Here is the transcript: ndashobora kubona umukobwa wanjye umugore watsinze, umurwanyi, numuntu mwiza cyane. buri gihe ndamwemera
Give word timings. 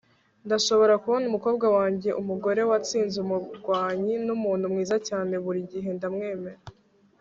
ndashobora 0.45 0.93
kubona 1.03 1.25
umukobwa 1.27 1.65
wanjye 1.77 2.09
umugore 2.21 2.61
watsinze, 2.69 3.15
umurwanyi, 3.23 4.13
numuntu 4.25 4.63
mwiza 4.73 4.97
cyane. 5.07 5.33
buri 5.43 5.59
gihe 5.71 5.89
ndamwemera 5.97 6.61